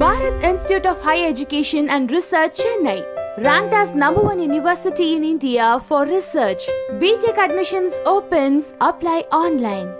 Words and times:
Bharat 0.00 0.42
Institute 0.42 0.86
of 0.86 1.02
Higher 1.02 1.28
Education 1.28 1.90
and 1.90 2.10
Research, 2.10 2.56
Chennai. 2.56 3.04
Ranked 3.36 3.74
as 3.74 3.92
number 3.94 4.22
one 4.22 4.40
university 4.40 5.14
in 5.14 5.22
India 5.22 5.78
for 5.88 6.06
research. 6.06 6.62
BTech 6.92 7.36
admissions 7.36 7.92
opens. 8.06 8.72
Apply 8.80 9.24
online. 9.30 9.92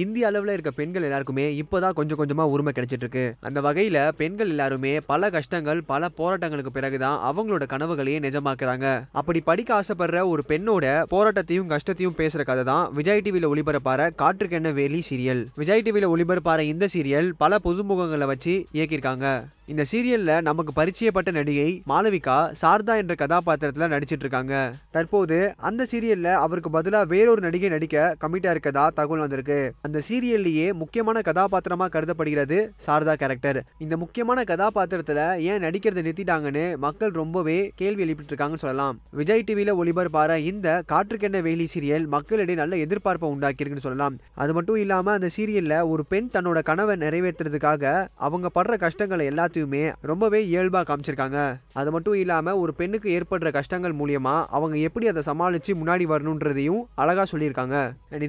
இந்திய 0.00 0.26
அளவில் 0.26 0.52
இருக்க 0.52 0.70
பெண்கள் 0.70 1.04
எல்லாருக்குமே 1.06 1.44
இப்போதான் 1.62 1.96
கொஞ்சம் 1.96 2.18
கொஞ்சமாக 2.20 2.52
உரிமை 2.52 2.72
கிடைச்சிட்டு 2.76 3.04
இருக்கு 3.04 3.24
அந்த 3.40 3.58
வகையில் 3.66 3.98
பெண்கள் 4.20 4.52
எல்லாருமே 4.54 4.92
பல 5.10 5.30
கஷ்டங்கள் 5.30 5.82
பல 5.90 6.08
போராட்டங்களுக்கு 6.18 6.72
பிறகுதான் 6.76 7.18
அவங்களோட 7.30 7.66
கனவுகளையே 7.72 8.22
நிஜமாக்குறாங்க. 8.26 8.86
அப்படி 9.12 9.40
படிக்க 9.40 9.80
ஆசைப்படுற 9.80 10.24
ஒரு 10.32 10.44
பெண்ணோட 10.48 10.96
போராட்டத்தையும் 11.14 11.70
கஷ்டத்தையும் 11.74 12.18
பேசுற 12.20 12.42
கதை 12.50 12.64
தான் 12.72 12.92
விஜய் 12.98 13.24
டிவியில் 13.26 13.50
ஒளிபரப்பார 13.52 14.10
காற்றுக்கென்ன 14.22 14.70
வேலி 14.70 15.02
சீரியல். 15.10 15.42
விஜய் 15.62 15.84
டிவியில் 15.88 16.12
ஒளிபரப்பார 16.14 16.60
இந்த 16.74 16.88
சீரியல் 16.94 17.30
பல 17.42 17.58
புதுமுகங்களை 17.66 18.28
வச்சு 18.32 18.54
இயக்கியிருக்காங்க. 18.72 19.26
இந்த 19.72 19.84
சீரியல்ல 19.90 20.32
நமக்கு 20.46 20.72
பரிச்சயப்பட்ட 20.78 21.30
நடிகை 21.36 21.68
மாளவிகா 21.90 22.38
சாரதா 22.62 22.94
என்ற 23.02 23.14
கதாபாத்திரத்துல 23.20 23.86
நடிச்சிட்டு 23.92 24.24
இருக்காங்க 24.24 24.54
தற்போது 24.96 25.36
அந்த 25.68 25.86
சீரியல்ல 25.92 26.28
அவருக்கு 26.44 26.70
பதிலா 26.76 27.00
வேறொரு 27.12 27.40
நடிகை 27.40 27.68
நடிக்க 27.74 28.16
கமிட்டா 28.24 28.50
இருக்கதா 28.54 28.84
தகவல் 28.98 29.24
வந்திருக்கு. 29.24 29.60
அந்த 29.86 30.00
சீரியல்லையே 30.06 30.66
முக்கியமான 30.80 31.20
கதாபாத்திரமாக 31.28 31.90
கருதப்படுகிறது 31.94 32.56
சாரதா 32.84 33.14
கேரக்டர் 33.20 33.58
இந்த 33.84 33.94
முக்கியமான 34.02 34.44
கதாபாத்திரத்தில் 34.50 35.18
ஏன் 35.52 35.64
நடிக்கிறத 35.64 36.02
நிறுத்திட்டாங்கன்னு 36.06 36.62
மக்கள் 36.84 37.12
ரொம்பவே 37.20 37.56
கேள்வி 37.80 38.04
எழுப்பிட்டு 38.04 38.32
இருக்காங்கன்னு 38.32 38.64
சொல்லலாம். 38.64 38.96
விஜய் 39.20 39.44
டிவியில் 39.48 39.72
ஒளிபரப்பார 39.80 40.36
இந்த 40.50 40.68
காற்றுக்கென்ன 40.92 41.40
வேலி 41.46 41.66
சீரியல் 41.72 42.06
மக்களிடையே 42.14 42.58
நல்ல 42.60 42.76
எதிர்பார்ப்பை 42.84 43.30
உண்டாக்கியிருக்குன்னு 43.34 43.86
சொல்லலாம். 43.88 44.18
அது 44.44 44.54
மட்டும் 44.58 44.78
இல்லாமல் 44.84 45.16
அந்த 45.18 45.30
சீரியலில் 45.36 45.76
ஒரு 45.94 46.04
பெண் 46.12 46.30
தன்னோட 46.36 46.62
கனவை 46.70 46.96
நிறைவேற்றுறதுக்காக 47.04 47.82
அவங்க 48.28 48.50
படுற 48.58 48.78
கஷ்டங்களை 48.84 49.26
எல்லாத்தையுமே 49.32 49.82
ரொம்பவே 50.12 50.42
இயல்பாக 50.52 50.86
காமிச்சிருக்காங்க. 50.92 51.40
அது 51.80 51.90
மட்டும் 51.96 52.18
இல்லாமல் 52.22 52.62
ஒரு 52.62 52.74
பெண்ணுக்கு 52.82 53.10
ஏற்படுற 53.18 53.50
கஷ்டங்கள் 53.58 53.98
மூலியமாக 54.02 54.46
அவங்க 54.58 54.78
எப்படி 54.90 55.12
அதை 55.14 55.26
சமாளித்து 55.30 55.78
முன்னாடி 55.82 56.06
வரணுன்றதையும் 56.14 56.80
அழகாக 57.02 57.26
சொல்லியிருக்காங்க. 57.34 57.76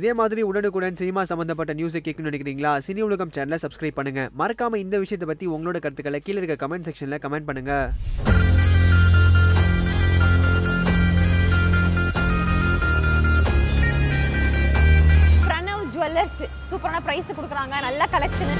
இதே 0.02 0.13
மாதிரி 0.23 0.41
உடனுக்குடன் 0.52 1.02
சினிமா 1.03 1.22
சம்பந்தப்பட்ட 1.44 1.73
நியூஸை 1.80 1.99
கேட்கணும்னு 2.03 2.31
நினைக்கிறீங்களா? 2.31 2.72
சினி 2.86 3.02
உலகம் 3.05 3.31
சேனலை 3.36 3.58
சப்ஸ்கிரைப் 3.63 3.97
பண்ணுங்க. 3.97 4.22
மறக்காம 4.41 4.77
இந்த 4.83 4.95
விஷயத்தை 5.03 5.27
பத்தி 5.31 5.45
உங்களோட 5.55 5.77
கருத்துக்களை 5.83 6.19
கீழே 6.27 6.39
இருக்க 6.41 6.55
கமெண்ட் 6.63 6.88
செக்ஷன்ல 6.88 7.17
கமெண்ட் 7.25 7.47
பண்ணுங்க. 7.50 7.73
பிரணவ் 15.45 15.83
ஜுவல்லர்ஸ் 15.95 16.41
சூப்பரான 16.72 17.02
பிரைஸ் 17.08 17.38
கொடுக்குறாங்க. 17.39 17.75
நல்ல 17.88 18.07
கலெக்ஷன் 18.16 18.55